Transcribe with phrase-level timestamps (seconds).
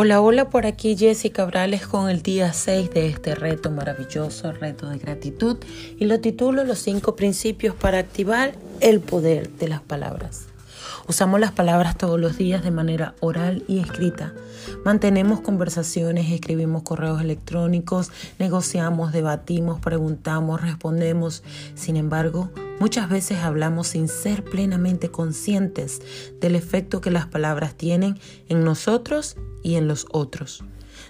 [0.00, 4.88] Hola, hola, por aquí Jessica Cabrales con el día 6 de este reto maravilloso, reto
[4.88, 5.56] de gratitud,
[5.98, 10.46] y lo titulo Los cinco principios para activar el poder de las palabras.
[11.08, 14.34] Usamos las palabras todos los días de manera oral y escrita.
[14.84, 21.42] Mantenemos conversaciones, escribimos correos electrónicos, negociamos, debatimos, preguntamos, respondemos.
[21.74, 26.00] Sin embargo, muchas veces hablamos sin ser plenamente conscientes
[26.40, 30.64] del efecto que las palabras tienen en nosotros y en los otros.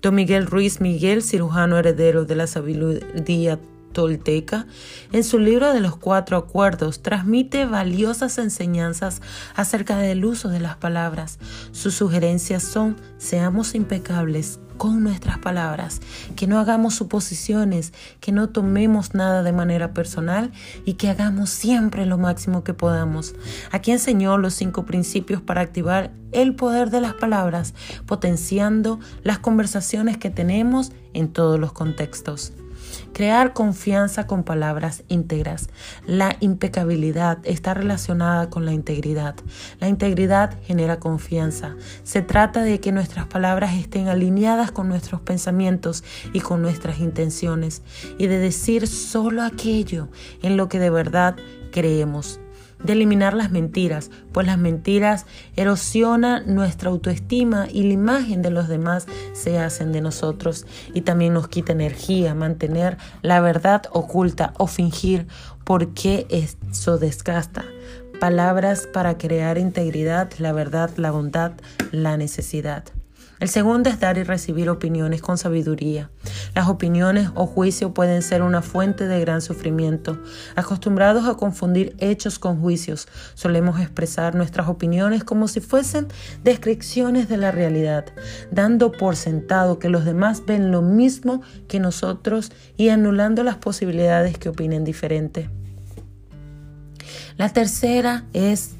[0.00, 3.58] Don Miguel Ruiz Miguel, cirujano heredero de la sabiduría
[3.92, 4.66] tolteca,
[5.12, 9.20] en su libro de los cuatro acuerdos transmite valiosas enseñanzas
[9.54, 11.38] acerca del uso de las palabras.
[11.72, 16.00] Sus sugerencias son seamos impecables con nuestras palabras,
[16.34, 20.50] que no hagamos suposiciones, que no tomemos nada de manera personal
[20.84, 23.36] y que hagamos siempre lo máximo que podamos.
[23.70, 27.74] Aquí enseñó los cinco principios para activar el poder de las palabras,
[28.06, 32.52] potenciando las conversaciones que tenemos en todos los contextos.
[33.12, 35.68] Crear confianza con palabras íntegras.
[36.06, 39.34] La impecabilidad está relacionada con la integridad.
[39.80, 41.76] La integridad genera confianza.
[42.02, 47.82] Se trata de que nuestras palabras estén alineadas con nuestros pensamientos y con nuestras intenciones
[48.18, 50.08] y de decir solo aquello
[50.42, 51.36] en lo que de verdad
[51.70, 52.40] creemos
[52.84, 58.68] de eliminar las mentiras, pues las mentiras erosionan nuestra autoestima y la imagen de los
[58.68, 64.66] demás se hacen de nosotros y también nos quita energía mantener la verdad oculta o
[64.66, 65.26] fingir
[65.64, 67.64] porque eso desgasta.
[68.20, 71.52] Palabras para crear integridad, la verdad, la bondad,
[71.90, 72.84] la necesidad.
[73.42, 76.12] El segundo es dar y recibir opiniones con sabiduría.
[76.54, 80.16] Las opiniones o juicios pueden ser una fuente de gran sufrimiento.
[80.54, 86.06] Acostumbrados a confundir hechos con juicios, solemos expresar nuestras opiniones como si fuesen
[86.44, 88.04] descripciones de la realidad,
[88.52, 94.38] dando por sentado que los demás ven lo mismo que nosotros y anulando las posibilidades
[94.38, 95.50] que opinen diferente.
[97.38, 98.76] La tercera es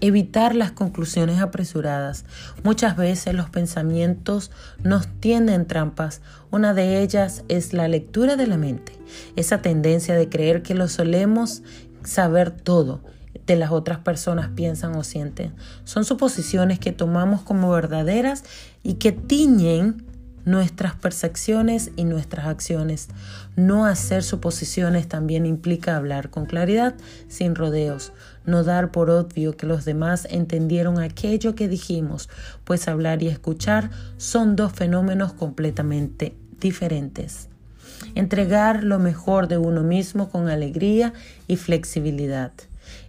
[0.00, 2.24] Evitar las conclusiones apresuradas.
[2.62, 4.50] Muchas veces los pensamientos
[4.82, 6.20] nos tienden trampas.
[6.50, 8.92] Una de ellas es la lectura de la mente.
[9.36, 11.62] Esa tendencia de creer que lo solemos
[12.04, 13.02] saber todo
[13.48, 15.54] de las otras personas piensan o sienten.
[15.84, 18.44] Son suposiciones que tomamos como verdaderas
[18.82, 20.04] y que tiñen
[20.48, 23.08] nuestras percepciones y nuestras acciones.
[23.54, 26.94] No hacer suposiciones también implica hablar con claridad,
[27.28, 28.12] sin rodeos,
[28.46, 32.30] no dar por obvio que los demás entendieron aquello que dijimos,
[32.64, 37.50] pues hablar y escuchar son dos fenómenos completamente diferentes.
[38.14, 41.12] Entregar lo mejor de uno mismo con alegría
[41.46, 42.52] y flexibilidad.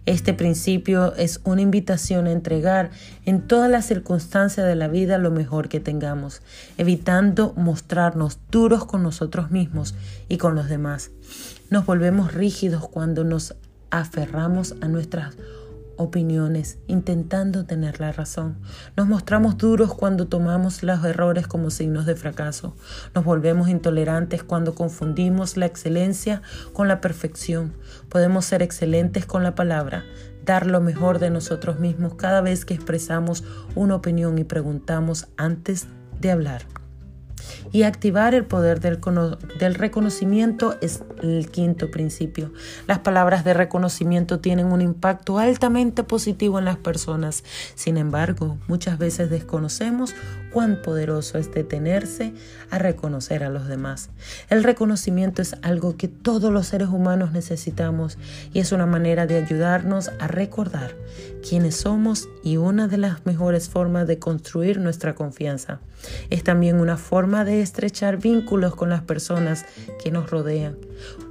[0.06, 2.90] Este principio es una invitación a entregar
[3.24, 6.42] en todas las circunstancias de la vida lo mejor que tengamos,
[6.78, 9.94] evitando mostrarnos duros con nosotros mismos
[10.28, 11.10] y con los demás.
[11.70, 13.54] Nos volvemos rígidos cuando nos
[13.90, 15.34] aferramos a nuestras
[16.00, 18.58] opiniones, intentando tener la razón.
[18.96, 22.74] Nos mostramos duros cuando tomamos los errores como signos de fracaso.
[23.14, 27.74] Nos volvemos intolerantes cuando confundimos la excelencia con la perfección.
[28.08, 30.04] Podemos ser excelentes con la palabra,
[30.44, 33.44] dar lo mejor de nosotros mismos cada vez que expresamos
[33.74, 35.86] una opinión y preguntamos antes
[36.18, 36.79] de hablar.
[37.72, 39.00] Y activar el poder del,
[39.58, 42.52] del, reconocimiento es el quinto principio.
[42.86, 47.44] Las palabras de reconocimiento tienen un impacto altamente positivo en las personas.
[47.74, 50.14] Sin embargo, muchas veces desconocemos
[50.52, 52.34] cuán poderoso es detenerse
[52.70, 54.10] a reconocer a los demás.
[54.48, 58.18] El reconocimiento es algo que todos los seres humanos necesitamos
[58.52, 60.94] y es una manera de ayudarnos a recordar
[61.48, 65.80] quiénes somos y una de las mejores formas de construir nuestra confianza.
[66.30, 66.96] Es también una
[67.30, 69.64] de estrechar vínculos con las personas
[70.02, 70.76] que nos rodean,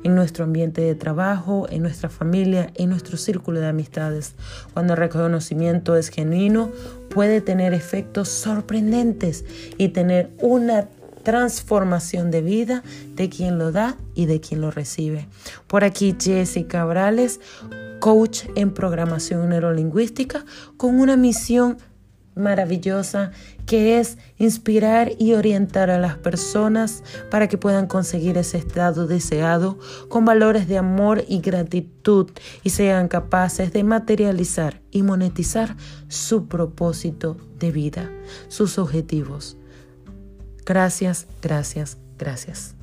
[0.03, 4.35] en nuestro ambiente de trabajo, en nuestra familia, en nuestro círculo de amistades.
[4.73, 6.71] Cuando el reconocimiento es genuino,
[7.09, 9.45] puede tener efectos sorprendentes
[9.77, 10.87] y tener una
[11.23, 12.83] transformación de vida
[13.15, 15.27] de quien lo da y de quien lo recibe.
[15.67, 17.39] Por aquí Jessica Cabrales,
[17.99, 20.45] coach en programación neurolingüística,
[20.77, 21.77] con una misión
[22.39, 23.31] maravillosa
[23.65, 29.77] que es inspirar y orientar a las personas para que puedan conseguir ese estado deseado
[30.07, 32.31] con valores de amor y gratitud
[32.63, 35.75] y sean capaces de materializar y monetizar
[36.07, 38.09] su propósito de vida,
[38.47, 39.57] sus objetivos.
[40.65, 42.78] Gracias, gracias, gracias.